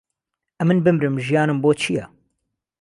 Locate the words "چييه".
1.81-2.05